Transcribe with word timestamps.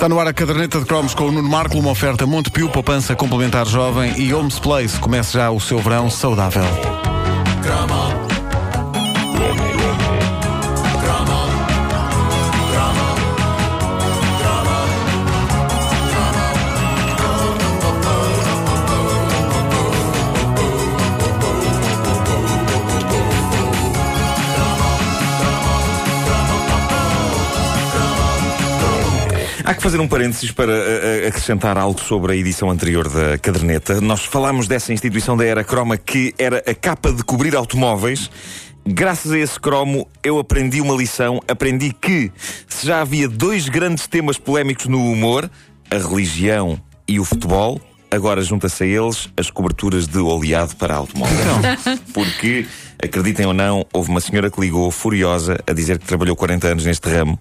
Está 0.00 0.08
no 0.08 0.18
ar 0.18 0.28
a 0.28 0.32
caderneta 0.32 0.78
de 0.78 0.86
cromos 0.86 1.12
com 1.12 1.24
o 1.24 1.30
Nuno 1.30 1.46
Marco, 1.46 1.78
uma 1.78 1.90
oferta 1.90 2.26
Montepio, 2.26 2.70
poupança 2.70 3.14
complementar 3.14 3.66
jovem 3.66 4.18
e 4.18 4.32
Homes 4.32 4.58
Place. 4.58 4.98
Comece 4.98 5.34
já 5.34 5.50
o 5.50 5.60
seu 5.60 5.78
verão 5.78 6.08
saudável. 6.08 6.64
Fazer 29.90 30.00
um 30.00 30.06
parênteses 30.06 30.52
para 30.52 30.70
uh, 30.70 31.26
acrescentar 31.26 31.76
algo 31.76 32.00
sobre 32.00 32.32
a 32.32 32.36
edição 32.36 32.70
anterior 32.70 33.08
da 33.08 33.36
caderneta. 33.36 34.00
Nós 34.00 34.24
falámos 34.24 34.68
dessa 34.68 34.92
instituição 34.92 35.36
da 35.36 35.44
Era 35.44 35.64
Croma 35.64 35.96
que 35.96 36.32
era 36.38 36.58
a 36.58 36.72
capa 36.72 37.12
de 37.12 37.24
cobrir 37.24 37.56
automóveis. 37.56 38.30
Graças 38.86 39.32
a 39.32 39.38
esse 39.40 39.58
cromo, 39.58 40.06
eu 40.22 40.38
aprendi 40.38 40.80
uma 40.80 40.94
lição. 40.94 41.40
Aprendi 41.48 41.92
que 41.92 42.30
se 42.68 42.86
já 42.86 43.00
havia 43.00 43.28
dois 43.28 43.68
grandes 43.68 44.06
temas 44.06 44.38
polémicos 44.38 44.86
no 44.86 45.10
humor, 45.10 45.50
a 45.90 45.96
religião 45.96 46.80
e 47.08 47.18
o 47.18 47.24
futebol, 47.24 47.80
agora 48.12 48.42
junta-se 48.42 48.84
a 48.84 48.86
eles 48.86 49.28
as 49.36 49.50
coberturas 49.50 50.06
de 50.06 50.18
oleado 50.18 50.76
para 50.76 50.94
automóveis. 50.94 51.40
Então. 51.40 51.98
Porque, 52.14 52.64
acreditem 53.02 53.46
ou 53.46 53.52
não, 53.52 53.86
houve 53.92 54.10
uma 54.10 54.20
senhora 54.20 54.50
que 54.50 54.60
ligou 54.60 54.90
furiosa 54.90 55.58
a 55.66 55.72
dizer 55.72 55.98
que 55.98 56.06
trabalhou 56.06 56.36
40 56.36 56.68
anos 56.68 56.84
neste 56.84 57.08
ramo 57.08 57.38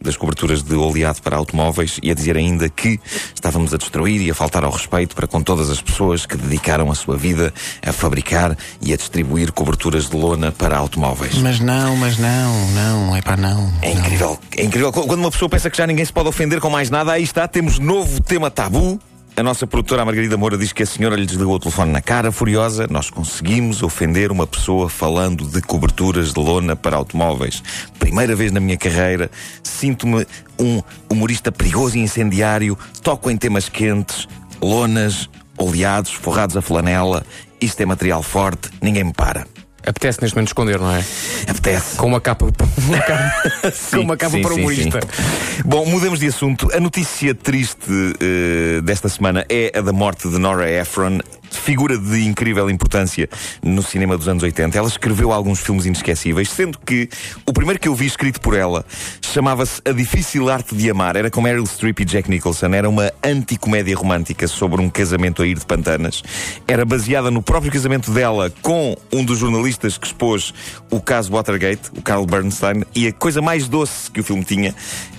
das 0.00 0.16
coberturas 0.16 0.62
de 0.62 0.74
oleado 0.74 1.22
para 1.22 1.36
automóveis 1.36 1.98
e 2.02 2.10
a 2.10 2.14
dizer 2.14 2.36
ainda 2.36 2.68
que 2.68 2.98
estávamos 3.34 3.72
a 3.72 3.76
destruir 3.76 4.20
e 4.20 4.30
a 4.30 4.34
faltar 4.34 4.64
ao 4.64 4.70
respeito 4.70 5.14
para 5.14 5.26
com 5.28 5.40
todas 5.40 5.70
as 5.70 5.80
pessoas 5.80 6.26
que 6.26 6.36
dedicaram 6.36 6.90
a 6.90 6.94
sua 6.94 7.16
vida 7.16 7.54
a 7.86 7.92
fabricar 7.92 8.56
e 8.80 8.92
a 8.92 8.96
distribuir 8.96 9.52
coberturas 9.52 10.10
de 10.10 10.16
lona 10.16 10.50
para 10.50 10.76
automóveis. 10.76 11.36
Mas 11.36 11.60
não, 11.60 11.96
mas 11.96 12.18
não, 12.18 12.70
não, 12.72 13.16
é 13.16 13.22
para 13.22 13.36
não. 13.36 13.72
É 13.80 13.92
incrível, 13.92 14.38
é 14.56 14.64
incrível. 14.64 14.92
Quando 14.92 15.20
uma 15.20 15.30
pessoa 15.30 15.48
pensa 15.48 15.70
que 15.70 15.76
já 15.76 15.86
ninguém 15.86 16.04
se 16.04 16.12
pode 16.12 16.28
ofender 16.28 16.60
com 16.60 16.68
mais 16.68 16.90
nada, 16.90 17.12
aí 17.12 17.22
está, 17.22 17.46
temos 17.46 17.78
novo 17.78 18.20
tema 18.20 18.50
tabu. 18.50 19.00
A 19.34 19.42
nossa 19.42 19.66
produtora 19.66 20.04
Margarida 20.04 20.36
Moura 20.36 20.58
diz 20.58 20.74
que 20.74 20.82
a 20.82 20.86
senhora 20.86 21.16
lhe 21.16 21.24
desligou 21.24 21.54
o 21.54 21.58
telefone 21.58 21.90
na 21.90 22.02
cara, 22.02 22.30
furiosa. 22.30 22.86
Nós 22.90 23.08
conseguimos 23.08 23.82
ofender 23.82 24.30
uma 24.30 24.46
pessoa 24.46 24.90
falando 24.90 25.46
de 25.46 25.62
coberturas 25.62 26.34
de 26.34 26.38
lona 26.38 26.76
para 26.76 26.98
automóveis. 26.98 27.62
Primeira 27.98 28.36
vez 28.36 28.52
na 28.52 28.60
minha 28.60 28.76
carreira, 28.76 29.30
sinto-me 29.62 30.26
um 30.58 30.82
humorista 31.08 31.50
perigoso 31.50 31.96
e 31.96 32.00
incendiário. 32.00 32.76
Toco 33.02 33.30
em 33.30 33.36
temas 33.38 33.70
quentes, 33.70 34.28
lonas, 34.60 35.30
oleados, 35.56 36.12
forrados 36.12 36.56
a 36.56 36.60
flanela. 36.60 37.24
Isto 37.58 37.80
é 37.80 37.86
material 37.86 38.22
forte, 38.22 38.68
ninguém 38.82 39.04
me 39.04 39.14
para. 39.14 39.46
Apetece 39.86 40.20
neste 40.22 40.36
momento 40.36 40.48
esconder, 40.48 40.78
não 40.78 40.90
é? 40.94 41.04
Apetece. 41.48 41.96
Com 41.96 42.06
uma 42.06 42.20
capa, 42.20 42.46
uma 42.86 42.98
capa, 42.98 43.70
Sim, 43.72 43.96
com 43.96 44.02
uma 44.02 44.16
capa 44.16 44.36
sim, 44.36 44.42
para 44.42 44.54
sim, 44.54 44.60
humorista. 44.60 45.00
sim. 45.00 45.62
Bom, 45.64 45.84
mudemos 45.86 46.20
de 46.20 46.26
assunto. 46.28 46.68
A 46.74 46.80
notícia 46.80 47.34
triste 47.34 47.90
eh, 48.20 48.80
desta 48.82 49.08
semana 49.08 49.44
é 49.48 49.72
a 49.76 49.80
da 49.80 49.92
morte 49.92 50.28
de 50.28 50.38
Nora 50.38 50.70
Ephron, 50.70 51.18
figura 51.58 51.96
de 51.98 52.24
incrível 52.24 52.68
importância 52.70 53.28
no 53.62 53.82
cinema 53.82 54.16
dos 54.16 54.28
anos 54.28 54.42
80. 54.42 54.76
Ela 54.76 54.88
escreveu 54.88 55.32
alguns 55.32 55.60
filmes 55.60 55.86
inesquecíveis, 55.86 56.50
sendo 56.50 56.78
que 56.78 57.08
o 57.46 57.52
primeiro 57.52 57.78
que 57.78 57.88
eu 57.88 57.94
vi 57.94 58.06
escrito 58.06 58.40
por 58.40 58.56
ela 58.56 58.84
chamava-se 59.20 59.80
A 59.84 59.92
Difícil 59.92 60.48
Arte 60.48 60.74
de 60.74 60.90
Amar. 60.90 61.16
Era 61.16 61.30
com 61.30 61.40
Meryl 61.40 61.66
Streep 61.66 62.00
e 62.00 62.04
Jack 62.04 62.28
Nicholson. 62.28 62.66
Era 62.66 62.88
uma 62.88 63.12
anticomédia 63.22 63.96
romântica 63.96 64.46
sobre 64.48 64.80
um 64.80 64.88
casamento 64.88 65.42
a 65.42 65.46
ir 65.46 65.58
de 65.58 65.66
pantanas. 65.66 66.22
Era 66.66 66.84
baseada 66.84 67.30
no 67.30 67.42
próprio 67.42 67.72
casamento 67.72 68.10
dela 68.10 68.52
com 68.62 68.96
um 69.12 69.24
dos 69.24 69.38
jornalistas 69.38 69.98
que 69.98 70.06
expôs 70.06 70.52
o 70.90 71.00
caso 71.00 71.32
Watergate, 71.32 71.90
o 71.96 72.02
Carl 72.02 72.26
Bernstein, 72.26 72.84
e 72.94 73.06
a 73.06 73.12
coisa 73.12 73.40
mais 73.40 73.68
doce 73.68 74.10
que 74.10 74.20
o 74.20 74.24
filme 74.24 74.44
tinha 74.44 74.74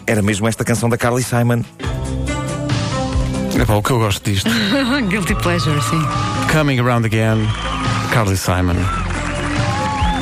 era 0.06 0.22
mesmo 0.22 0.48
esta 0.48 0.64
canção 0.64 0.90
da 0.90 0.98
Carly 0.98 1.24
Simon. 1.24 1.64
É 3.56 3.72
o 3.72 3.82
que 3.82 3.92
eu 3.92 4.00
gosto 4.00 4.30
disto. 4.30 4.50
Guilty 5.10 5.36
pleasure, 5.36 5.80
sim. 5.82 6.02
Coming 6.52 6.80
Around 6.80 7.06
Again, 7.06 7.48
Carly 8.12 8.38
Simon. 8.38 8.76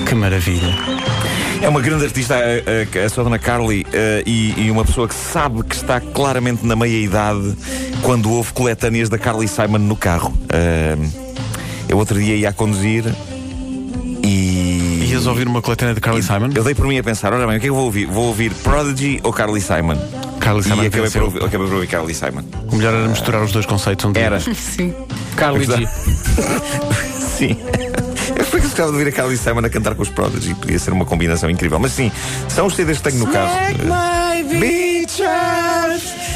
Que 0.08 0.16
maravilha. 0.16 0.76
É 1.62 1.70
uma 1.70 1.80
grande 1.80 2.06
artista, 2.06 2.36
a, 2.36 3.00
a, 3.02 3.06
a 3.06 3.10
sua 3.10 3.24
dona 3.24 3.38
Carly, 3.38 3.86
eh, 3.94 4.24
e, 4.26 4.66
e 4.66 4.72
uma 4.72 4.84
pessoa 4.84 5.08
que 5.08 5.14
sabe 5.14 5.64
que 5.64 5.76
está 5.76 6.02
claramente 6.02 6.66
na 6.66 6.76
meia-idade 6.76 7.56
quando 8.02 8.32
houve 8.32 8.52
coletâneas 8.52 9.10
da 9.10 9.18
Carly 9.18 9.48
Simon 9.48 9.78
no 9.78 9.96
carro. 9.96 10.34
Eh, 10.50 10.98
eu 11.88 11.98
outro 11.98 12.20
dia 12.20 12.36
ia 12.36 12.50
a 12.50 12.54
conduzir 12.54 13.06
e. 14.24 14.71
Ias 15.22 15.28
ouvir 15.28 15.48
uma 15.48 15.62
coletânea 15.62 15.94
de 15.94 16.02
Carly 16.02 16.24
Simon? 16.24 16.50
Eu 16.56 16.64
dei 16.64 16.74
por 16.74 16.88
mim 16.88 16.98
a 16.98 17.04
pensar: 17.04 17.32
olha 17.32 17.46
bem, 17.46 17.58
o 17.58 17.60
que 17.60 17.66
é 17.66 17.68
que 17.68 17.70
eu 17.70 17.76
vou 17.76 17.86
ouvir? 17.86 18.08
Vou 18.08 18.26
ouvir 18.26 18.52
Prodigy 18.56 19.20
ou 19.22 19.32
Carly 19.32 19.62
Simon? 19.62 19.96
Carly 20.40 20.64
Simon 20.64 20.82
e 20.82 20.88
acabei 20.88 21.12
por, 21.12 21.22
ouvir, 21.22 21.44
acabei 21.44 21.68
por 21.68 21.76
ouvir 21.76 21.88
Carly 21.88 22.16
Simon. 22.16 22.44
O 22.72 22.76
melhor 22.76 22.96
era 22.96 23.08
misturar 23.08 23.44
os 23.44 23.52
dois 23.52 23.68
conceitos 23.68 24.04
um 24.04 24.12
dia. 24.12 24.24
Era. 24.24 24.40
Sim. 24.42 24.96
Carly 25.36 25.66
G. 25.66 25.88
Sim. 27.38 27.56
Eu 28.36 28.46
que 28.46 28.62
gostava 28.62 28.90
de 28.90 28.98
ouvir 28.98 29.10
a 29.10 29.12
Carly 29.12 29.38
Simon 29.38 29.60
a 29.64 29.70
cantar 29.70 29.94
com 29.94 30.02
os 30.02 30.10
Prodigy. 30.10 30.56
Podia 30.56 30.80
ser 30.80 30.92
uma 30.92 31.06
combinação 31.06 31.52
incrível. 31.52 31.78
Mas 31.78 31.92
sim, 31.92 32.12
são 32.48 32.66
os 32.66 32.74
CDs 32.74 32.98
que 32.98 33.12
tenho 33.12 33.20
no 33.24 33.32
carro. 33.32 33.54
Beaches. 34.60 36.31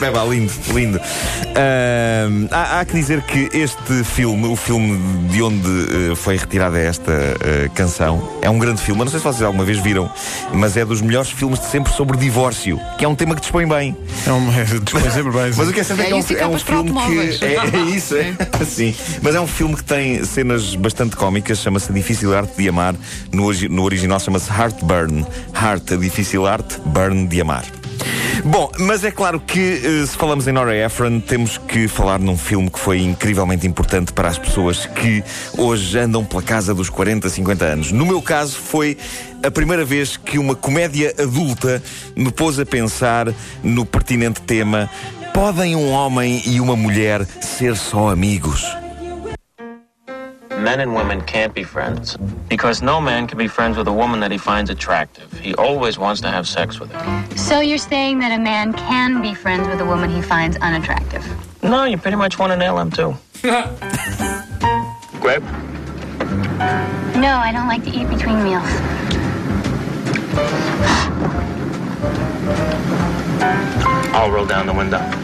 É 0.00 0.10
pá, 0.10 0.24
lindo, 0.24 0.52
lindo. 0.74 0.98
Ahm, 0.98 2.48
há, 2.50 2.80
há 2.80 2.84
que 2.84 2.94
dizer 2.94 3.22
que 3.22 3.48
este 3.52 4.04
filme, 4.04 4.46
o 4.46 4.56
filme 4.56 4.98
de 5.28 5.42
onde 5.42 6.10
eh, 6.10 6.14
foi 6.14 6.36
retirada 6.36 6.78
esta 6.78 7.12
eh, 7.12 7.70
canção, 7.74 8.36
é 8.42 8.50
um 8.50 8.58
grande 8.58 8.80
filme. 8.80 9.00
Eu 9.00 9.04
não 9.04 9.10
sei 9.10 9.20
se 9.20 9.24
vocês 9.24 9.42
alguma 9.42 9.64
vez 9.64 9.78
viram, 9.78 10.10
mas 10.52 10.76
é 10.76 10.84
dos 10.84 11.00
melhores 11.00 11.30
filmes 11.30 11.60
de 11.60 11.66
sempre 11.66 11.92
sobre 11.92 12.16
divórcio, 12.16 12.80
que 12.98 13.04
é 13.04 13.08
um 13.08 13.14
tema 13.14 13.34
que 13.34 13.42
dispõe 13.42 13.66
bem. 13.66 13.96
É 14.26 14.32
um, 14.32 14.52
é, 14.52 14.64
dispõe 14.64 15.10
sempre 15.10 15.32
bem. 15.32 15.52
Mas 15.56 15.68
o 15.68 15.72
que 15.72 15.80
é 15.80 15.84
certo 15.84 16.00
é 16.00 16.04
É 16.04 16.22
que 16.22 16.34
é 16.34 16.46
um, 16.46 16.52
é 16.52 16.54
um 16.54 16.58
filme 16.58 16.92
que. 16.92 17.44
É, 17.52 17.76
é 17.76 17.80
isso, 17.94 18.16
é. 18.16 18.34
Sim. 18.64 18.94
Mas 19.20 19.34
é 19.34 19.40
um 19.40 19.46
filme 19.46 19.76
que 19.76 19.84
tem 19.84 20.24
cenas 20.24 20.74
bastante 20.74 21.16
cómicas, 21.16 21.58
chama-se 21.58 21.92
Difícil 21.92 22.34
Arte 22.34 22.56
de 22.56 22.68
Amar. 22.68 22.94
No, 23.32 23.52
no 23.52 23.82
original 23.82 24.20
chama-se 24.20 24.50
Heartburn. 24.50 25.26
Heart, 25.54 25.92
a 25.92 25.96
difícil 25.96 26.46
arte, 26.46 26.80
burn 26.84 27.26
de 27.26 27.40
amar. 27.40 27.64
Bom, 28.44 28.72
mas 28.80 29.04
é 29.04 29.10
claro 29.12 29.38
que 29.38 29.60
eh, 29.84 30.04
se 30.04 30.16
falamos 30.16 30.48
em 30.48 30.52
Nora 30.52 30.76
Ephron, 30.76 31.20
temos 31.20 31.58
que 31.58 31.86
falar 31.86 32.18
num 32.18 32.36
filme 32.36 32.68
que 32.68 32.78
foi 32.78 33.00
incrivelmente 33.00 33.68
importante 33.68 34.12
para 34.12 34.28
as 34.28 34.36
pessoas 34.36 34.84
que 34.84 35.22
hoje 35.56 35.96
andam 35.96 36.24
pela 36.24 36.42
casa 36.42 36.74
dos 36.74 36.90
40, 36.90 37.28
50 37.28 37.64
anos. 37.64 37.92
No 37.92 38.04
meu 38.04 38.20
caso, 38.20 38.56
foi 38.58 38.98
a 39.44 39.50
primeira 39.50 39.84
vez 39.84 40.16
que 40.16 40.40
uma 40.40 40.56
comédia 40.56 41.14
adulta 41.20 41.80
me 42.16 42.32
pôs 42.32 42.58
a 42.58 42.66
pensar 42.66 43.32
no 43.62 43.86
pertinente 43.86 44.40
tema: 44.40 44.90
podem 45.32 45.76
um 45.76 45.90
homem 45.90 46.42
e 46.44 46.60
uma 46.60 46.74
mulher 46.74 47.24
ser 47.40 47.76
só 47.76 48.10
amigos? 48.10 48.81
Men 50.62 50.78
and 50.78 50.94
women 50.94 51.20
can't 51.22 51.52
be 51.52 51.64
friends 51.64 52.16
because 52.48 52.82
no 52.82 53.00
man 53.00 53.26
can 53.26 53.36
be 53.36 53.48
friends 53.48 53.76
with 53.76 53.88
a 53.88 53.92
woman 53.92 54.20
that 54.20 54.30
he 54.30 54.38
finds 54.38 54.70
attractive. 54.70 55.32
He 55.40 55.56
always 55.56 55.98
wants 55.98 56.20
to 56.20 56.28
have 56.28 56.46
sex 56.46 56.78
with 56.78 56.92
her. 56.92 57.36
So 57.36 57.58
you're 57.58 57.78
saying 57.78 58.20
that 58.20 58.30
a 58.30 58.40
man 58.40 58.72
can 58.72 59.20
be 59.20 59.34
friends 59.34 59.66
with 59.66 59.80
a 59.80 59.84
woman 59.84 60.08
he 60.08 60.22
finds 60.22 60.56
unattractive? 60.58 61.26
No, 61.64 61.82
you 61.82 61.98
pretty 61.98 62.16
much 62.16 62.38
want 62.38 62.52
to 62.52 62.56
nail 62.56 62.78
him 62.78 62.92
too. 62.92 63.16
Grape? 65.20 65.42
No, 67.18 67.40
I 67.42 67.50
don't 67.52 67.66
like 67.66 67.82
to 67.82 67.90
eat 67.90 68.08
between 68.08 68.44
meals. 68.44 68.62
I'll 74.14 74.30
roll 74.30 74.46
down 74.46 74.68
the 74.68 74.72
window. 74.72 75.21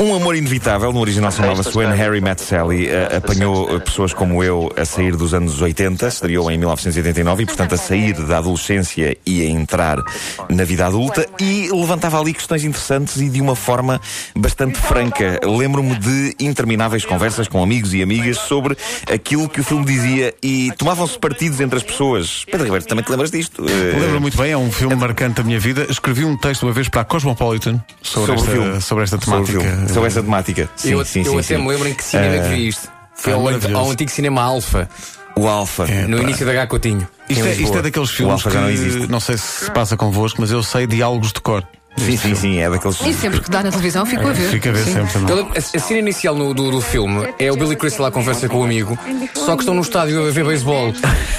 Um 0.00 0.14
amor 0.14 0.36
inevitável, 0.36 0.92
no 0.92 1.00
original 1.00 1.30
chamava-se 1.30 1.76
When 1.76 1.94
Harry 1.96 2.20
Met 2.20 2.42
Sally, 2.42 2.88
eh, 2.88 3.16
apanhou 3.16 3.80
pessoas 3.80 4.12
como 4.12 4.44
eu 4.44 4.70
a 4.76 4.84
sair 4.84 5.16
dos 5.16 5.32
anos 5.32 5.62
80, 5.62 6.06
estreou 6.08 6.50
em 6.50 6.58
1989 6.58 7.42
e, 7.42 7.46
portanto, 7.46 7.74
a 7.74 7.78
sair 7.78 8.12
da 8.12 8.38
adolescência 8.38 9.16
e 9.24 9.40
a 9.40 9.48
entrar 9.48 10.02
na 10.50 10.64
vida 10.64 10.86
adulta 10.86 11.26
e 11.40 11.70
levantava 11.72 12.20
ali 12.20 12.34
questões 12.34 12.64
interessantes 12.64 13.16
e 13.16 13.28
de 13.30 13.40
uma 13.40 13.56
forma 13.56 14.00
bastante 14.36 14.78
franca. 14.78 15.40
Lembro-me 15.42 15.96
de 15.96 16.36
intermináveis 16.38 17.04
conversas 17.06 17.48
com 17.48 17.62
amigos 17.62 17.94
e 17.94 18.02
amigas 18.02 18.36
sobre 18.38 18.76
aquilo 19.10 19.48
que 19.48 19.60
o 19.60 19.64
filme 19.64 19.86
dizia 19.86 20.34
e 20.42 20.70
tomavam-se 20.76 21.18
partidos 21.18 21.60
entre 21.60 21.78
as 21.78 21.82
pessoas. 21.82 22.44
Pedro 22.44 22.64
Ribeiro, 22.64 22.84
também 22.84 23.04
te 23.04 23.10
lembras 23.10 23.30
disto? 23.30 23.64
Eh, 23.66 23.98
Lembro 23.98 24.20
muito 24.20 24.36
bem, 24.36 24.52
é 24.52 24.56
um 24.56 24.70
filme 24.70 24.96
marcante 24.96 25.36
da 25.36 25.42
minha 25.42 25.58
vida. 25.58 25.86
Escrevi 25.88 26.24
um 26.24 26.36
texto 26.36 26.64
uma 26.64 26.72
vez 26.72 26.88
para 26.88 27.00
a 27.00 27.04
Cosmopolitan 27.04 27.82
sobre, 28.02 28.38
Sobre 28.38 28.60
esta, 28.60 28.80
sobre 28.80 29.04
esta 29.04 29.18
sobre 29.18 29.30
temática. 29.30 29.53
Filme, 29.62 29.88
sobre 29.88 30.06
esta 30.08 30.22
temática. 30.22 30.68
Sim, 30.76 30.90
eu 30.92 31.04
sim, 31.04 31.20
eu 31.20 31.32
sim, 31.32 31.38
até 31.38 31.42
sim. 31.42 31.56
me 31.58 31.68
lembro 31.68 31.88
em 31.88 31.94
que 31.94 32.04
cinema 32.04 32.34
é 32.34 32.40
que 32.40 32.48
vi 32.48 32.68
isto. 32.68 32.88
Foi 33.14 33.32
ah, 33.32 33.36
ao, 33.36 33.76
ao 33.76 33.90
antigo 33.90 34.10
cinema 34.10 34.42
Alfa, 34.42 34.88
O 35.36 35.46
Alfa. 35.46 35.84
É. 35.84 36.06
no 36.06 36.16
pá. 36.16 36.22
início 36.24 36.44
da 36.44 36.52
H 36.52 36.66
Coutinho. 36.66 37.08
Isto 37.28 37.46
é, 37.46 37.52
isto 37.54 37.78
é 37.78 37.82
daqueles 37.82 38.10
filmes 38.10 38.42
que 38.42 38.48
não 38.54 39.06
não 39.08 39.20
sei 39.20 39.38
se 39.38 39.64
se 39.64 39.70
passa 39.70 39.96
convosco, 39.96 40.40
mas 40.40 40.50
eu 40.50 40.62
sei 40.62 40.86
diálogos 40.86 41.32
de 41.32 41.40
cor. 41.40 41.64
Sim, 41.96 42.16
sim, 42.16 42.34
sim, 42.34 42.58
é 42.58 42.68
daqueles. 42.68 43.00
E 43.00 43.14
sempre 43.14 43.40
que 43.40 43.48
dá 43.50 43.62
na 43.62 43.70
televisão, 43.70 44.04
fico 44.04 44.26
a 44.28 44.32
ver. 44.32 44.48
Fica 44.50 44.70
a 44.70 44.72
ver 44.72 44.84
Sim. 44.84 44.92
sempre 44.92 45.12
também. 45.12 45.48
A, 45.54 45.58
a 45.58 45.80
cena 45.80 46.00
inicial 46.00 46.34
no- 46.34 46.52
do, 46.52 46.70
do 46.72 46.80
filme 46.80 47.32
é 47.38 47.50
o 47.52 47.56
Billy 47.56 47.76
Crystal 47.76 48.06
à 48.06 48.10
conversa 48.10 48.48
com 48.48 48.58
o 48.60 48.64
amigo, 48.64 48.98
só 49.34 49.54
que 49.54 49.62
estão 49.62 49.74
no 49.74 49.80
estádio 49.80 50.26
a 50.26 50.30
ver 50.30 50.44
beisebol 50.44 50.92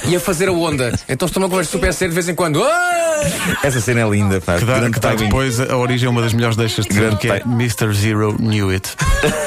e 0.08 0.16
a 0.16 0.20
fazer 0.20 0.48
a 0.48 0.52
onda. 0.54 0.98
Então 1.10 1.26
estão 1.28 1.42
numa 1.42 1.50
conversa 1.50 1.72
super 1.72 1.94
séria 1.94 2.10
de 2.10 2.16
vez 2.16 2.30
em 2.30 2.36
quando. 2.36 2.64
"Ah!" 2.64 3.56
Essa 3.64 3.82
cena 3.82 4.02
é 4.02 4.10
linda, 4.10 4.40
pá. 4.42 4.58
Que 4.58 4.66
dá, 4.66 4.76
Grande 4.80 4.94
que 4.94 5.00
dá 5.00 5.10
timing. 5.10 5.24
depois 5.26 5.60
a 5.60 5.76
origem 5.78 6.08
a 6.08 6.12
uma 6.12 6.22
das 6.22 6.34
melhores 6.34 6.56
deixas 6.56 6.86
de 6.86 6.94
Grande 6.94 7.18
que 7.18 7.30
é 7.30 7.42
Mr. 7.46 7.94
Zero 7.94 8.36
Knew 8.40 8.70
It. 8.70 8.90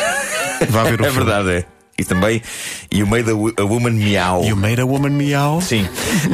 Vá 0.71 0.83
ver 0.85 1.01
o 1.01 1.05
É 1.05 1.11
filme. 1.11 1.25
verdade, 1.25 1.51
é. 1.51 1.78
E 1.99 2.05
também 2.05 2.41
You 2.93 3.07
Made 3.07 3.29
a, 3.31 3.63
a 3.63 3.65
Woman 3.65 3.91
Meow. 3.91 4.45
You 4.45 4.57
made 4.57 4.81
a 4.81 4.87
woman 4.87 5.11
meow. 5.11 5.61
Sim. 5.61 5.87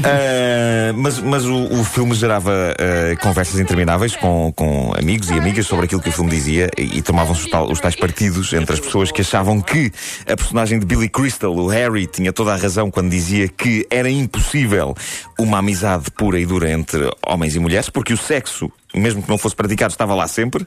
Ah, 0.05 0.93
mas 0.96 1.19
mas 1.20 1.44
o, 1.46 1.81
o 1.81 1.84
filme 1.84 2.14
gerava 2.14 2.52
ah, 2.52 3.16
conversas 3.16 3.58
intermináveis 3.58 4.14
com, 4.16 4.52
com 4.55 4.93
amigos 4.99 5.31
e 5.31 5.34
amigas 5.34 5.66
sobre 5.66 5.87
aquilo 5.87 6.00
que 6.00 6.08
o 6.08 6.12
filme 6.12 6.31
dizia 6.31 6.70
e, 6.76 6.99
e 6.99 7.02
tomavam-se 7.02 7.49
os 7.70 7.81
tais 7.81 7.96
partidos 7.96 8.52
entre 8.52 8.75
as 8.75 8.81
pessoas 8.81 9.11
que 9.11 9.20
achavam 9.20 9.61
que 9.61 9.90
a 10.31 10.37
personagem 10.37 10.78
de 10.78 10.87
Billy 10.87 11.08
Crystal, 11.08 11.55
o 11.55 11.67
Harry, 11.69 12.06
tinha 12.06 12.32
toda 12.32 12.52
a 12.52 12.56
razão 12.56 12.90
quando 12.90 13.10
dizia 13.10 13.49
que 13.49 13.87
era 13.90 14.10
impossível 14.10 14.94
uma 15.38 15.58
amizade 15.58 16.10
pura 16.10 16.38
e 16.38 16.46
dura 16.46 16.70
entre 16.70 17.10
homens 17.26 17.56
e 17.56 17.58
mulheres, 17.58 17.88
porque 17.88 18.12
o 18.12 18.17
sexo 18.17 18.70
mesmo 18.94 19.23
que 19.23 19.29
não 19.29 19.37
fosse 19.37 19.56
praticado, 19.56 19.93
estava 19.93 20.14
lá 20.14 20.29
sempre. 20.29 20.67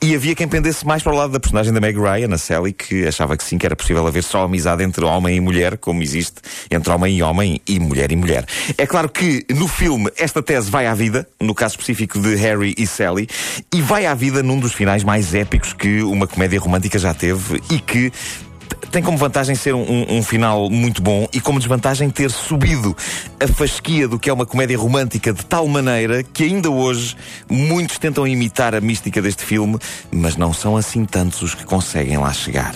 E 0.00 0.14
havia 0.14 0.34
quem 0.34 0.48
pendesse 0.48 0.86
mais 0.86 1.02
para 1.02 1.12
o 1.12 1.16
lado 1.16 1.32
da 1.32 1.40
personagem 1.40 1.72
da 1.72 1.80
Meg 1.80 1.98
Ryan, 1.98 2.34
a 2.34 2.38
Sally, 2.38 2.72
que 2.72 3.06
achava 3.06 3.36
que 3.36 3.44
sim, 3.44 3.58
que 3.58 3.66
era 3.66 3.76
possível 3.76 4.06
haver 4.06 4.22
só 4.22 4.44
amizade 4.44 4.82
entre 4.82 5.04
homem 5.04 5.36
e 5.36 5.40
mulher, 5.40 5.76
como 5.78 6.02
existe 6.02 6.40
entre 6.70 6.92
homem 6.92 7.18
e 7.18 7.22
homem 7.22 7.60
e 7.66 7.78
mulher 7.78 8.10
e 8.10 8.16
mulher. 8.16 8.46
É 8.76 8.86
claro 8.86 9.08
que 9.08 9.44
no 9.50 9.68
filme 9.68 10.10
esta 10.16 10.42
tese 10.42 10.70
vai 10.70 10.86
à 10.86 10.94
vida, 10.94 11.28
no 11.40 11.54
caso 11.54 11.74
específico 11.74 12.18
de 12.18 12.34
Harry 12.36 12.74
e 12.78 12.86
Sally, 12.86 13.28
e 13.74 13.80
vai 13.82 14.06
à 14.06 14.14
vida 14.14 14.42
num 14.42 14.58
dos 14.58 14.72
finais 14.72 15.04
mais 15.04 15.34
épicos 15.34 15.72
que 15.72 16.02
uma 16.02 16.26
comédia 16.26 16.60
romântica 16.60 16.98
já 16.98 17.12
teve 17.12 17.60
e 17.70 17.78
que 17.78 18.12
tem 18.90 19.02
como 19.02 19.16
vantagem 19.18 19.54
ser 19.54 19.74
um, 19.74 19.82
um- 19.82 20.16
um 20.18 20.22
final 20.22 20.68
muito 20.70 21.02
bom 21.02 21.28
e 21.32 21.40
como 21.40 21.58
desvantagem 21.58 22.08
ter 22.10 22.30
subido 22.30 22.96
a 23.42 23.46
fasquia 23.48 24.08
do 24.08 24.18
que 24.18 24.30
é 24.30 24.32
uma 24.32 24.46
comédia 24.46 24.78
romântica 24.78 25.32
de 25.32 25.44
tal 25.44 25.66
maneira 25.68 26.22
que 26.22 26.44
ainda 26.44 26.70
hoje 26.70 27.16
muitos 27.50 27.98
tentam 27.98 28.26
imitar 28.26 28.74
a 28.74 28.80
mística 28.80 29.20
deste 29.20 29.44
filme, 29.44 29.78
mas 30.10 30.36
não 30.36 30.52
são 30.52 30.76
assim 30.76 31.04
tantos 31.04 31.42
os 31.42 31.54
que 31.54 31.64
conseguem 31.64 32.16
lá 32.18 32.32
chegar. 32.32 32.74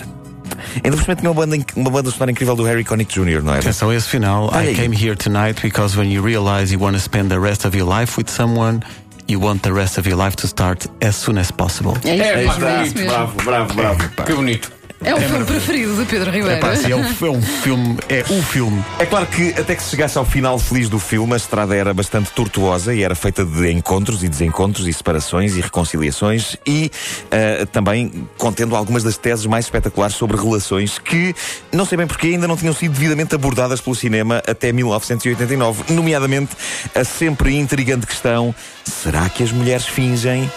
Ainda 0.83 0.95
por 0.97 1.03
cima 1.03 1.15
tinha 1.15 1.31
uma 1.31 1.45
banda, 1.45 1.57
uma 1.75 1.89
banda 1.89 2.11
sonora 2.11 2.31
incrível 2.31 2.55
do 2.55 2.63
Harry 2.63 2.83
Connick 2.83 3.11
Jr., 3.13 3.41
não 3.43 3.55
é? 3.55 3.59
Atenção 3.59 3.89
a 3.89 3.95
esse 3.95 4.07
final. 4.07 4.49
Olha 4.53 4.65
I 4.65 4.67
aí. 4.69 4.75
came 4.75 4.95
here 4.95 5.15
tonight 5.15 5.59
because 5.61 5.97
when 5.97 6.11
you 6.11 6.23
realize 6.23 6.71
you 6.73 6.79
want 6.81 6.95
to 6.95 7.01
spend 7.01 7.29
the 7.29 7.39
rest 7.39 7.65
of 7.65 7.75
your 7.77 7.87
life 7.89 8.17
with 8.19 8.29
someone, 8.29 8.81
you 9.27 9.39
want 9.41 9.61
the 9.63 9.71
rest 9.71 9.97
of 9.97 10.07
your 10.07 10.17
life 10.21 10.35
to 10.37 10.47
start 10.47 10.85
as 11.01 11.15
soon 11.15 11.37
as 11.39 11.49
possible. 11.51 11.93
É 12.05 12.17
É, 12.17 12.43
é 12.43 13.07
bravo, 13.07 13.33
bravo, 13.43 13.73
bravo. 13.73 14.09
Que 14.25 14.33
bonito. 14.33 14.71
É 14.71 14.82
o 15.11 15.19
filme 15.19 15.45
preferido 15.45 15.95
de 15.95 16.05
Pedro 16.05 16.31
Ribeiro. 16.31 16.55
É 16.55 16.59
pá, 16.59 16.73
é, 16.73 16.95
um, 16.95 17.01
é 17.03 17.29
um 17.29 17.41
filme, 17.41 17.97
é 18.07 18.21
o 18.21 18.41
filme. 18.43 18.83
É 18.99 19.05
claro 19.05 19.25
que 19.25 19.49
até 19.49 19.75
que 19.75 19.83
se 19.83 19.89
chegasse 19.89 20.17
ao 20.17 20.25
final 20.25 20.59
feliz 20.59 20.87
do 20.87 20.99
filme, 20.99 21.33
a 21.33 21.37
estrada 21.37 21.75
era 21.75 21.93
bastante 21.93 22.31
tortuosa 22.31 22.93
e 22.93 23.03
era 23.03 23.15
feita 23.15 23.43
de 23.43 23.71
encontros 23.71 24.23
e 24.23 24.29
desencontros 24.29 24.87
e 24.87 24.93
separações 24.93 25.55
e 25.55 25.61
reconciliações 25.61 26.55
e 26.65 26.91
ah, 27.31 27.65
também 27.65 28.27
contendo 28.37 28.75
algumas 28.75 29.03
das 29.03 29.17
teses 29.17 29.45
mais 29.45 29.65
espetaculares 29.65 30.15
sobre 30.15 30.37
relações 30.37 30.99
que, 30.99 31.35
não 31.71 31.85
sei 31.85 31.97
bem 31.97 32.07
porque, 32.07 32.27
ainda 32.27 32.47
não 32.47 32.55
tinham 32.55 32.73
sido 32.73 32.93
devidamente 32.93 33.35
abordadas 33.35 33.81
pelo 33.81 33.95
cinema 33.95 34.41
até 34.47 34.71
1989, 34.71 35.93
nomeadamente 35.93 36.55
a 36.93 37.03
sempre 37.03 37.55
intrigante 37.57 38.05
questão: 38.05 38.53
será 38.85 39.27
que 39.29 39.43
as 39.43 39.51
mulheres 39.51 39.85
fingem? 39.85 40.49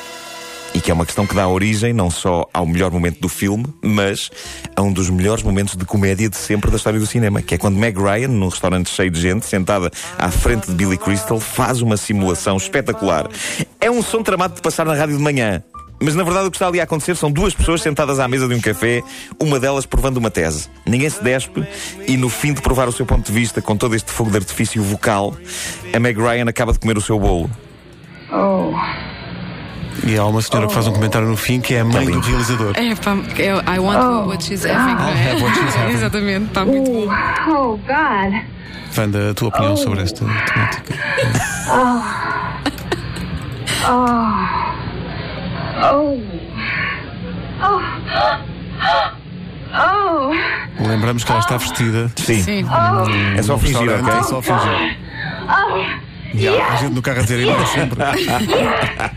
E 0.76 0.81
que 0.82 0.90
é 0.90 0.94
uma 0.94 1.06
questão 1.06 1.26
que 1.26 1.34
dá 1.34 1.49
origem 1.49 1.94
não 1.94 2.11
só 2.11 2.46
ao 2.52 2.67
melhor 2.67 2.90
momento 2.90 3.19
do 3.19 3.31
filme, 3.31 3.64
mas 3.82 4.31
a 4.76 4.82
um 4.82 4.93
dos 4.93 5.08
melhores 5.08 5.43
momentos 5.43 5.75
de 5.75 5.87
comédia 5.87 6.28
de 6.28 6.37
sempre 6.37 6.70
da 6.70 6.76
história 6.76 7.00
do 7.00 7.06
cinema, 7.06 7.40
que 7.40 7.55
é 7.55 7.58
quando 7.58 7.78
Meg 7.78 7.99
Ryan, 7.99 8.28
num 8.28 8.49
restaurante 8.49 8.90
cheio 8.90 9.11
de 9.11 9.19
gente, 9.19 9.46
sentada 9.46 9.90
à 10.19 10.31
frente 10.31 10.67
de 10.67 10.75
Billy 10.75 10.99
Crystal, 10.99 11.40
faz 11.40 11.81
uma 11.81 11.96
simulação 11.96 12.58
espetacular. 12.58 13.26
É 13.81 13.90
um 13.90 14.02
som 14.02 14.23
tramado 14.23 14.56
de 14.56 14.61
passar 14.61 14.84
na 14.84 14.93
rádio 14.93 15.17
de 15.17 15.23
manhã. 15.23 15.62
Mas 15.99 16.14
na 16.14 16.23
verdade 16.23 16.46
o 16.46 16.50
que 16.50 16.58
está 16.58 16.67
ali 16.67 16.78
a 16.78 16.84
acontecer 16.84 17.17
são 17.17 17.32
duas 17.32 17.55
pessoas 17.55 17.81
sentadas 17.81 18.20
à 18.20 18.28
mesa 18.28 18.46
de 18.46 18.55
um 18.55 18.61
café, 18.61 19.02
uma 19.40 19.58
delas 19.58 19.87
provando 19.87 20.19
uma 20.19 20.31
tese. 20.31 20.69
Ninguém 20.84 21.08
se 21.08 21.25
despe 21.25 21.67
e 22.06 22.19
no 22.19 22.28
fim 22.28 22.52
de 22.52 22.61
provar 22.61 22.87
o 22.87 22.93
seu 22.93 23.06
ponto 23.06 23.25
de 23.25 23.32
vista 23.32 23.62
com 23.62 23.78
todo 23.78 23.94
este 23.94 24.12
fogo 24.12 24.31
de 24.31 24.37
artifício 24.37 24.82
vocal, 24.82 25.34
a 25.94 25.99
Meg 25.99 26.20
Ryan 26.20 26.50
acaba 26.50 26.75
de 26.75 26.78
comer 26.78 26.99
o 26.99 27.00
seu 27.00 27.19
bolo. 27.19 27.50
E 30.06 30.17
há 30.17 30.25
uma 30.25 30.41
senhora 30.41 30.69
que 30.69 30.75
faz 30.75 30.87
um 30.87 30.93
comentário 30.93 31.26
no 31.26 31.37
fim 31.37 31.61
que 31.61 31.75
é 31.75 31.81
a 31.81 31.85
mãe 31.85 32.06
do 32.06 32.20
realizador. 32.20 32.73
É, 32.76 32.94
pá, 32.94 33.17
é, 33.38 33.76
I 33.76 33.79
want 33.81 34.26
what 34.29 34.44
she's 34.44 34.64
having, 34.64 34.94
não 34.94 35.08
é? 35.08 35.31
have 35.32 35.43
what 35.43 35.58
she's 35.58 35.75
having. 35.76 35.94
Exatamente, 35.94 36.47
está 36.47 36.64
muito 36.64 36.91
bom. 36.93 37.08
Oh, 37.49 37.76
God. 37.79 38.43
Wanda, 38.97 39.31
a 39.31 39.35
tua 39.35 39.49
opinião 39.49 39.76
sobre 39.76 40.03
esta 40.03 40.25
temática? 40.25 40.94
Oh. 41.69 42.26
Lembramos 50.87 51.25
que 51.25 51.31
ela 51.31 51.41
está 51.41 51.56
vestida. 51.56 52.11
Sim, 52.17 52.43
Sim. 52.43 52.64
é 53.37 53.43
só 53.43 53.59
fingir, 53.59 53.81
ok? 53.81 54.14
É 54.14 54.23
só 54.23 54.41
fingir. 54.41 54.99
Há 56.61 56.73
a 56.73 56.76
gente 56.76 56.94
no 56.94 57.02
carro 57.02 57.19
a 57.19 57.23
dizer 57.23 57.49
ainda 57.49 57.67
sempre. 57.67 57.99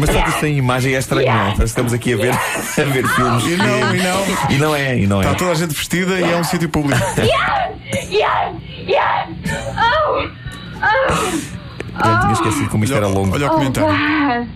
Mas 0.00 0.10
só 0.10 0.22
que 0.22 0.30
isso 0.30 0.40
sem 0.40 0.58
imagem 0.58 0.94
é 0.94 0.98
estranho, 0.98 1.32
não 1.32 1.62
é? 1.62 1.64
Estamos 1.64 1.92
aqui 1.92 2.14
a 2.14 2.16
ver, 2.16 2.32
a 2.34 2.84
ver 2.84 3.06
filmes. 3.08 3.44
E 3.46 3.56
não, 3.56 3.94
e 3.94 4.02
não. 4.02 4.50
E 4.50 4.58
não 4.58 4.74
é, 4.76 4.98
e 4.98 5.06
não 5.06 5.22
é. 5.22 5.26
Está 5.26 5.36
toda 5.36 5.52
a 5.52 5.54
gente 5.54 5.74
vestida 5.74 6.18
e 6.20 6.32
é 6.32 6.36
um 6.36 6.44
sítio 6.44 6.68
público. 6.68 7.00
Eu 12.04 12.20
tinha 12.20 12.32
esquecido 12.32 12.68
como 12.68 12.84
isto 12.84 12.96
era 12.96 13.06
longo. 13.06 13.34
Olha 13.34 13.46
o 13.46 13.50
comentário. 13.50 14.48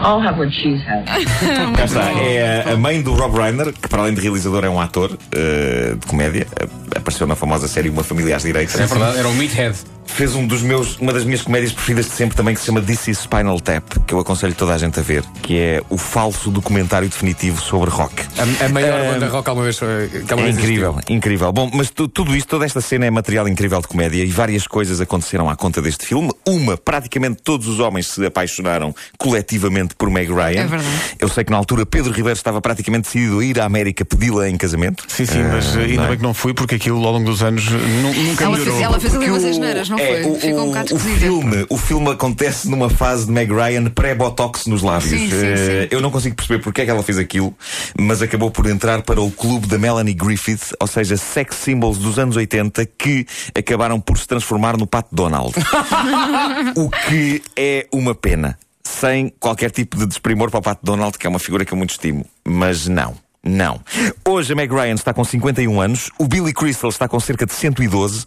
I'll 0.00 0.20
have 0.20 0.38
what 0.38 0.50
she's 0.52 0.82
having. 0.84 1.06
Cá 1.76 1.84
está. 1.84 2.02
É 2.20 2.72
a- 2.72 2.76
mãe 2.76 3.00
do 3.02 3.14
Rob 3.14 3.36
Reiner, 3.36 3.72
que 3.72 3.88
para 3.88 4.02
além 4.02 4.14
de 4.14 4.20
realizador 4.20 4.64
é 4.64 4.68
um 4.68 4.80
ator 4.80 5.16
eh, 5.32 5.94
de 5.98 6.06
comédia. 6.06 6.46
Apareceu 6.94 7.26
na 7.26 7.34
famosa 7.34 7.66
série 7.68 7.88
Uma 7.88 8.02
Família 8.04 8.36
às 8.36 8.42
Direitas. 8.42 8.78
É 8.78 8.86
verdade, 8.86 9.18
era 9.18 9.28
um 9.28 9.34
meathead. 9.34 9.76
Fez 10.06 10.34
um 10.34 10.46
dos 10.46 10.62
meus, 10.62 10.96
uma 10.98 11.12
das 11.12 11.24
minhas 11.24 11.42
comédias 11.42 11.72
preferidas 11.72 12.06
de 12.06 12.12
sempre 12.12 12.34
também, 12.36 12.54
que 12.54 12.60
se 12.60 12.66
chama 12.66 12.80
This 12.80 13.08
is 13.08 13.18
Spinal 13.18 13.60
Tap, 13.60 13.84
que 14.06 14.14
eu 14.14 14.18
aconselho 14.18 14.54
toda 14.54 14.72
a 14.74 14.78
gente 14.78 14.98
a 14.98 15.02
ver, 15.02 15.22
que 15.42 15.58
é 15.58 15.82
o 15.90 15.98
falso 15.98 16.50
documentário 16.50 17.06
definitivo 17.08 17.60
sobre 17.60 17.90
rock. 17.90 18.14
A, 18.38 18.64
a 18.64 18.68
maior 18.70 19.12
banda 19.12 19.28
rock 19.28 19.48
alguma 19.48 19.64
vez. 19.64 19.78
eh, 19.82 20.08
que 20.10 20.32
alguma 20.32 20.48
É 20.48 20.52
vez 20.52 20.56
incrível, 20.58 20.92
existiu. 20.92 21.16
incrível. 21.16 21.52
Bom, 21.52 21.70
mas 21.74 21.90
tu- 21.90 22.08
tudo 22.08 22.34
isto, 22.34 22.48
toda 22.48 22.64
esta 22.64 22.80
cena 22.80 23.04
é 23.04 23.10
material 23.10 23.46
incrível 23.46 23.78
de 23.82 23.88
comédia 23.88 24.22
e 24.24 24.30
várias 24.30 24.66
coisas 24.66 25.00
aconteceram 25.02 25.50
à 25.50 25.56
conta 25.56 25.82
deste 25.82 26.06
filme. 26.06 26.32
Uma, 26.46 26.78
praticamente 26.78 27.42
todos 27.42 27.68
os 27.68 27.78
homens 27.78 28.06
se 28.06 28.24
apaixonaram 28.24 28.94
coletivamente 29.18 29.94
por 29.96 30.08
Meg 30.08 30.32
Ryan. 30.32 30.62
É 30.62 30.66
verdade. 30.66 30.88
Eu 31.18 31.28
sei 31.28 31.44
que 31.44 31.50
na 31.50 31.58
altura 31.58 31.84
Pedro 31.84 32.12
Ribeiro 32.12 32.36
estava 32.38 32.60
praticamente 32.62 33.04
decidido 33.04 33.40
a 33.40 33.44
ir 33.44 33.60
à 33.60 33.64
América 33.66 34.02
pedi-la 34.04 34.48
em 34.48 34.56
casamento. 34.56 35.04
Sim, 35.08 35.26
sim, 35.26 35.42
mas 35.42 35.76
Ah, 35.76 35.80
ainda 35.80 35.96
não 35.96 36.04
é? 36.04 36.08
bem 36.08 36.16
que 36.16 36.22
não 36.22 36.32
fui 36.32 36.54
porque 36.54 36.76
aquilo 36.76 37.04
ao 37.04 37.12
longo 37.12 37.26
dos 37.28 37.42
anos 37.42 37.68
nu- 37.68 38.14
nunca 38.14 38.44
Ela 38.44 38.52
melhorou. 38.52 38.74
fez, 38.74 38.84
ela 38.86 39.00
fez 39.00 39.14
ali 39.14 39.28
umas 39.28 39.44
asneiras, 39.44 39.88
não 39.88 39.95
é, 39.98 40.22
foi? 40.22 40.30
o- 40.32 40.40
Ficou 40.40 40.62
um 40.62 40.66
bocado 40.68 40.94
o 40.94 40.98
filme, 40.98 41.66
o 41.68 41.76
filme 41.76 42.10
acontece 42.10 42.68
numa 42.68 42.88
fase 42.90 43.26
de 43.26 43.32
Meg 43.32 43.52
Ryan 43.52 43.84
pré-botox 43.90 44.66
nos 44.66 44.82
lábios. 44.82 45.10
Sim, 45.10 45.30
sim, 45.30 45.36
Eh, 45.46 45.56
sim. 45.82 45.88
Eu 45.90 46.00
não 46.00 46.10
consigo 46.10 46.34
perceber 46.36 46.60
porque 46.62 46.82
é 46.82 46.84
que 46.84 46.90
ela 46.90 47.02
fez 47.02 47.18
aquilo, 47.18 47.54
mas 47.98 48.22
acabou 48.22 48.50
por 48.50 48.66
entrar 48.66 49.02
para 49.02 49.20
o 49.20 49.30
clube 49.30 49.66
da 49.66 49.78
Melanie 49.78 50.14
Griffith, 50.14 50.72
ou 50.80 50.86
seja, 50.86 51.16
sex 51.16 51.56
symbols 51.56 51.98
dos 51.98 52.18
anos 52.18 52.36
80 52.36 52.84
que 52.86 53.26
acabaram 53.56 54.00
por 54.00 54.18
se 54.18 54.26
transformar 54.26 54.76
no 54.76 54.86
Pat 54.86 55.06
Donald. 55.12 55.52
o 56.76 56.88
que 56.90 57.42
é 57.56 57.86
uma 57.92 58.14
pena. 58.14 58.58
Sem 58.84 59.32
qualquer 59.40 59.70
tipo 59.72 59.96
de 59.96 60.06
desprimor 60.06 60.48
para 60.50 60.58
o 60.60 60.62
Pat 60.62 60.78
Donald, 60.82 61.18
que 61.18 61.26
é 61.26 61.30
uma 61.30 61.40
figura 61.40 61.64
que 61.64 61.72
eu 61.72 61.76
muito 61.76 61.90
estimo. 61.90 62.24
Mas 62.46 62.86
não. 62.86 63.14
Não. 63.42 63.80
Hoje 64.26 64.52
a 64.52 64.56
Meg 64.56 64.72
Ryan 64.72 64.94
está 64.94 65.12
com 65.12 65.22
51 65.24 65.80
anos, 65.80 66.10
o 66.18 66.26
Billy 66.26 66.52
Crystal 66.52 66.90
está 66.90 67.06
com 67.08 67.18
cerca 67.20 67.46
de 67.46 67.52
112. 67.52 68.26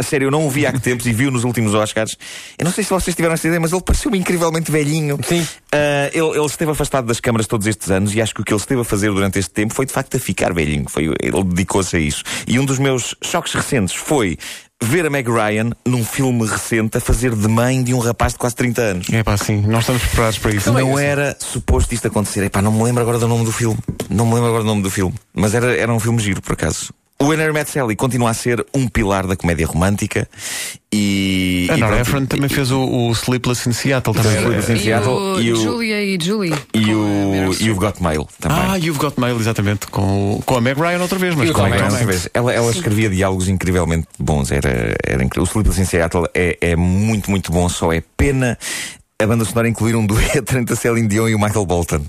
A 0.00 0.02
sério, 0.02 0.28
eu 0.28 0.30
não 0.30 0.46
o 0.46 0.50
vi 0.50 0.64
há 0.64 0.72
que 0.72 0.80
tempos 0.80 1.04
e 1.04 1.12
vi-o 1.12 1.30
nos 1.30 1.44
últimos 1.44 1.74
Oscars. 1.74 2.16
Eu 2.58 2.64
não 2.64 2.72
sei 2.72 2.82
se 2.82 2.88
vocês 2.88 3.14
tiveram 3.14 3.34
essa 3.34 3.46
ideia, 3.46 3.60
mas 3.60 3.70
ele 3.70 3.82
pareceu-me 3.82 4.16
incrivelmente 4.16 4.70
velhinho. 4.70 5.18
Sim. 5.22 5.46
Ah, 5.70 6.08
ele, 6.14 6.38
ele 6.38 6.46
esteve 6.46 6.70
afastado 6.70 7.04
das 7.04 7.20
câmaras 7.20 7.46
todos 7.46 7.66
estes 7.66 7.90
anos 7.90 8.14
e 8.14 8.22
acho 8.22 8.34
que 8.34 8.40
o 8.40 8.44
que 8.44 8.50
ele 8.50 8.60
esteve 8.60 8.80
a 8.80 8.84
fazer 8.84 9.10
durante 9.10 9.38
este 9.38 9.50
tempo 9.50 9.74
foi 9.74 9.84
de 9.84 9.92
facto 9.92 10.16
a 10.16 10.18
ficar 10.18 10.54
velhinho. 10.54 10.86
Foi, 10.88 11.04
ele 11.20 11.44
dedicou-se 11.44 11.94
a 11.94 12.00
isso. 12.00 12.24
E 12.48 12.58
um 12.58 12.64
dos 12.64 12.78
meus 12.78 13.14
choques 13.22 13.52
recentes 13.52 13.94
foi 13.94 14.38
ver 14.82 15.04
a 15.04 15.10
Meg 15.10 15.30
Ryan 15.30 15.72
num 15.86 16.02
filme 16.02 16.46
recente 16.46 16.96
a 16.96 17.00
fazer 17.00 17.34
de 17.34 17.46
mãe 17.46 17.82
de 17.82 17.92
um 17.92 17.98
rapaz 17.98 18.32
de 18.32 18.38
quase 18.38 18.56
30 18.56 18.80
anos. 18.80 19.06
É 19.12 19.22
pá, 19.22 19.36
sim, 19.36 19.60
nós 19.66 19.80
estamos 19.80 20.02
preparados 20.02 20.38
para 20.38 20.54
isso. 20.54 20.72
Não 20.72 20.98
era 20.98 21.36
suposto 21.38 21.94
isto 21.94 22.08
acontecer. 22.08 22.42
Epá, 22.44 22.62
não 22.62 22.72
me 22.72 22.82
lembro 22.82 23.02
agora 23.02 23.18
do 23.18 23.28
nome 23.28 23.44
do 23.44 23.52
filme. 23.52 23.78
Não 24.08 24.24
me 24.24 24.32
lembro 24.32 24.48
agora 24.48 24.62
do 24.62 24.68
nome 24.68 24.82
do 24.82 24.90
filme. 24.90 25.14
Mas 25.34 25.54
era, 25.54 25.76
era 25.76 25.92
um 25.92 26.00
filme 26.00 26.18
giro, 26.20 26.40
por 26.40 26.54
acaso. 26.54 26.94
O 27.22 27.34
Enner 27.34 27.52
Metzelli 27.52 27.94
continua 27.96 28.30
a 28.30 28.34
ser 28.34 28.64
um 28.74 28.88
pilar 28.88 29.26
da 29.26 29.36
comédia 29.36 29.66
romântica 29.66 30.26
e... 30.92 31.68
A 31.70 31.76
e 31.76 31.80
Nora 31.80 32.00
Ephron 32.00 32.24
também 32.24 32.48
fez 32.48 32.70
o, 32.70 32.80
o 32.82 33.12
Sleepless 33.12 33.68
in 33.68 33.72
Seattle 33.72 34.14
também. 34.14 34.36
Sleepless 34.38 34.72
in 34.72 34.76
E 34.76 34.78
Seattle 34.78 35.12
o 35.14 35.40
e 35.40 35.52
o- 35.52 35.56
Julia 35.56 36.02
e 36.02 36.18
Julie. 36.20 36.54
E 36.72 36.94
o. 36.94 37.52
You've 37.60 37.78
Got 37.78 38.00
Mail 38.02 38.26
também. 38.40 38.58
Ah, 38.58 38.76
You've 38.76 38.98
Got 38.98 39.20
Mail, 39.20 39.38
exatamente, 39.38 39.86
com, 39.88 40.40
com 40.46 40.56
a 40.56 40.60
Meg 40.62 40.80
Ryan 40.80 41.02
outra 41.02 41.18
vez, 41.18 41.34
mas 41.34 41.50
E 41.50 41.52
com 41.52 41.60
a 41.60 41.68
Meg. 41.68 41.76
Ryan. 41.78 41.90
Outra 41.90 42.06
vez, 42.06 42.28
Ela, 42.32 42.52
ela 42.54 42.70
escrevia 42.70 43.10
diálogos 43.10 43.48
incrivelmente 43.48 44.06
bons. 44.18 44.50
Era, 44.50 44.96
era 45.06 45.22
incrível. 45.22 45.42
O 45.44 45.46
Sleepless 45.46 45.80
in 45.80 45.84
Seattle 45.84 46.24
é, 46.34 46.56
é 46.60 46.74
muito, 46.74 47.30
muito 47.30 47.52
bom. 47.52 47.68
Só 47.68 47.92
é 47.92 48.02
pena 48.16 48.58
a 49.22 49.26
banda 49.26 49.44
sonora 49.44 49.68
incluir 49.68 49.94
um 49.94 50.06
dueto 50.06 50.56
entre 50.58 50.72
a 50.72 50.76
Celine 50.76 51.06
Dion 51.06 51.28
e 51.28 51.34
o 51.34 51.38
Michael 51.38 51.66
Bolton. 51.66 52.00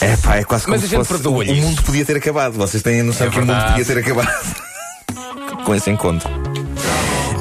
É 0.00 0.16
pá, 0.16 0.36
é 0.36 0.44
quase 0.44 0.64
como 0.64 0.76
Mas 0.76 0.84
a 0.84 0.86
se 0.86 0.90
gente 0.90 1.06
fosse, 1.06 1.22
perdoa-lhe 1.22 1.52
o 1.52 1.56
mundo 1.56 1.82
podia 1.82 2.04
ter 2.04 2.16
acabado. 2.16 2.52
Vocês 2.54 2.82
têm 2.82 3.00
a 3.00 3.04
noção 3.04 3.26
É 3.26 3.30
que 3.30 3.36
o 3.36 3.40
mundo 3.40 3.52
verdade. 3.52 3.70
podia 3.72 3.84
ter 3.84 3.98
acabado 3.98 4.56
com 5.64 5.74
esse 5.74 5.90
encontro. 5.90 6.28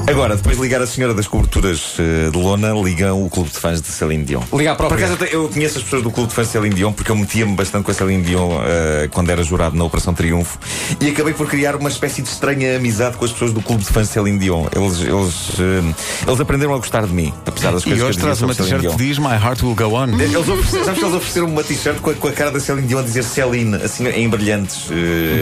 Agora, 0.07 0.35
depois 0.35 0.55
de 0.57 0.61
ligar 0.61 0.81
a 0.81 0.87
senhora 0.87 1.13
das 1.15 1.27
coberturas 1.27 1.95
eh, 1.97 2.29
de 2.29 2.37
lona, 2.37 2.71
ligam 2.73 3.25
o 3.25 3.29
clube 3.29 3.49
de 3.49 3.57
fãs 3.57 3.81
de 3.81 3.87
Celine 3.87 4.23
Dion. 4.23 4.41
Liga 4.53 4.71
à 4.73 4.75
Por 4.75 4.87
própria. 4.87 5.07
acaso 5.07 5.25
eu 5.31 5.49
conheço 5.49 5.79
as 5.79 5.83
pessoas 5.83 6.03
do 6.03 6.11
clube 6.11 6.29
de 6.29 6.35
fãs 6.35 6.45
de 6.47 6.53
Celine 6.53 6.75
Dion 6.75 6.93
porque 6.93 7.09
eu 7.11 7.15
metia-me 7.15 7.55
bastante 7.55 7.83
com 7.85 7.91
a 7.91 7.93
Celine 7.93 8.21
Dion 8.21 8.51
eh, 8.65 9.09
quando 9.11 9.31
era 9.31 9.43
jurado 9.43 9.75
na 9.75 9.83
Operação 9.83 10.13
Triunfo 10.13 10.59
e 11.01 11.09
acabei 11.09 11.33
por 11.33 11.47
criar 11.47 11.75
uma 11.75 11.89
espécie 11.89 12.21
de 12.21 12.29
estranha 12.29 12.77
amizade 12.77 13.17
com 13.17 13.25
as 13.25 13.31
pessoas 13.31 13.51
do 13.51 13.61
clube 13.61 13.83
de 13.83 13.89
fãs 13.89 14.07
de 14.07 14.13
Celine 14.13 14.37
Dion. 14.37 14.67
Eles, 14.75 15.01
eles, 15.01 15.59
eh, 15.59 15.93
eles 16.27 16.39
aprenderam 16.39 16.75
a 16.75 16.77
gostar 16.77 17.05
de 17.07 17.11
mim, 17.13 17.33
apesar 17.45 17.71
das 17.71 17.83
coisas 17.83 17.99
E 17.99 18.03
que 18.03 18.07
hoje 18.09 18.19
eu 18.19 18.23
traz 18.23 18.41
uma 18.43 18.53
t-shirt 18.53 18.87
que 18.87 18.95
diz 18.97 19.17
My 19.17 19.33
Heart 19.43 19.63
Will 19.63 19.75
Go 19.75 19.95
On. 19.95 20.07
Eles 20.19 20.35
ofereceram, 20.35 20.85
sabes 20.85 20.99
que 20.99 21.05
eles 21.05 21.15
ofereceram 21.15 21.47
uma 21.47 21.63
t-shirt 21.63 21.99
com, 21.99 22.09
a- 22.11 22.13
com 22.13 22.27
a 22.27 22.31
cara 22.31 22.51
da 22.51 22.59
Celine 22.59 22.87
Dion 22.87 22.99
a 22.99 23.03
dizer 23.03 23.23
Celine, 23.23 23.75
assim 23.77 24.07
em 24.07 24.29
brilhantes. 24.29 24.87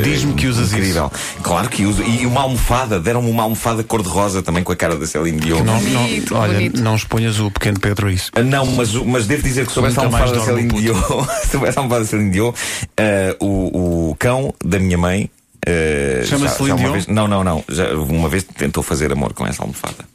Diz-me 0.03 0.33
que 0.33 0.47
usas 0.47 0.71
incrível. 0.71 1.11
Claro 1.43 1.67
que 1.69 1.85
uso. 1.85 2.01
E 2.01 2.25
uma 2.25 2.41
almofada, 2.41 2.97
deram-me 2.99 3.29
uma 3.29 3.43
almofada 3.43 3.83
cor-de-rosa 3.83 4.41
também 4.41 4.52
com 4.61 4.71
a 4.71 4.75
cara 4.75 4.95
da 4.97 5.05
Celine 5.07 5.39
Dion. 5.39 5.63
Não, 5.63 5.81
não, 5.81 6.03
Bonito, 6.03 6.35
olha, 6.35 6.53
bonito. 6.53 6.81
não 6.81 6.95
exponhas 6.95 7.39
o 7.39 7.49
pequeno 7.49 7.79
Pedro 7.79 8.07
a 8.07 8.11
isso. 8.11 8.29
Ah, 8.35 8.43
Não, 8.43 8.65
mas, 8.67 8.93
mas 8.93 9.25
devo 9.25 9.41
dizer 9.41 9.65
que 9.65 9.71
sobre 9.71 9.89
essa 9.91 10.03
Nunca 10.03 10.17
mais 10.17 10.29
almofada 10.31 10.45
da 10.51 10.53
dorme 10.53 10.69
Celine 10.69 10.91
o 10.91 10.93
Dion, 10.93 11.25
sobre 11.51 11.69
essa 11.69 11.79
almofada 11.79 12.01
da 12.03 12.07
Celine 12.09 12.29
Dion, 12.31 12.53
ah, 12.97 13.35
o, 13.39 14.09
o 14.11 14.15
cão 14.19 14.53
da 14.63 14.77
minha 14.77 14.97
mãe. 14.97 15.29
ah, 15.65 16.25
Chama-se 16.25 16.29
já- 16.29 16.37
já 16.37 16.49
Celine 16.57 16.71
uma 16.73 16.77
Dion? 16.79 16.91
vez- 16.91 17.07
Não, 17.07 17.27
não, 17.27 17.43
não. 17.43 17.63
Já 17.69 17.93
uma 17.95 18.29
vez 18.29 18.43
tentou 18.43 18.83
fazer 18.83 19.11
amor 19.11 19.33
com 19.33 19.47
essa 19.47 19.63
almofada. 19.63 20.05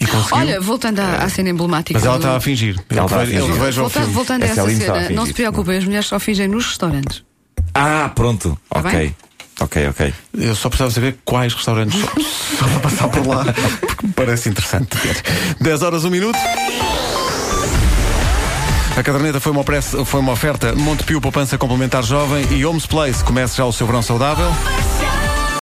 E 0.00 0.06
conseguiu. 0.06 0.36
Olha, 0.36 0.60
voltando 0.60 1.00
à, 1.00 1.24
à 1.24 1.28
cena 1.28 1.48
emblemática. 1.50 1.98
mas 1.98 2.06
ela 2.06 2.16
do- 2.16 2.20
estava 2.20 2.36
a 2.36 2.40
fingir. 2.40 2.76
Ele, 2.90 3.00
estava 3.00 3.18
a 3.20 3.22
ele 3.24 3.32
fingir. 3.40 3.52
veja 3.54 3.80
o 3.80 3.84
Voltando, 3.84 4.02
filme. 4.02 4.14
voltando 4.14 4.42
a 4.42 4.44
Essa 4.44 4.52
essa 4.52 4.62
Aline 4.62 4.80
estava 4.80 4.98
a 4.98 5.02
cena, 5.02 5.14
não 5.16 5.26
se 5.26 5.32
preocupem, 5.34 5.76
as 5.78 5.84
mulheres 5.84 6.06
só 6.06 6.20
fingem 6.20 6.46
nos 6.46 6.66
restaurantes. 6.66 7.24
Ah, 7.74 8.10
pronto. 8.14 8.56
Tá 8.70 8.78
ok. 8.80 8.90
bem? 8.92 9.16
Ok, 9.60 9.88
ok. 9.88 10.14
Eu 10.38 10.54
só 10.54 10.68
precisava 10.68 10.90
saber 10.92 11.18
quais 11.24 11.52
restaurantes 11.52 11.98
só, 12.58 12.64
para 12.68 12.80
passar 12.80 13.08
por 13.08 13.26
lá, 13.26 13.44
porque 13.80 14.06
me 14.06 14.12
parece 14.12 14.48
interessante. 14.48 14.96
10 15.60 15.82
horas, 15.82 16.04
1 16.04 16.10
minuto. 16.10 16.38
A 18.96 19.02
caderneta 19.02 19.38
foi 19.40 19.52
uma, 19.52 19.60
oferta- 19.60 20.04
foi 20.04 20.20
uma 20.20 20.32
oferta 20.32 20.74
Montepio 20.74 21.20
Poupança 21.20 21.56
Complementar 21.58 22.02
Jovem 22.02 22.44
e 22.52 22.64
Homes 22.64 22.86
Place. 22.86 23.22
Comece 23.22 23.56
já 23.56 23.64
o 23.64 23.72
seu 23.72 23.86
verão 23.86 24.02
saudável. 24.02 24.50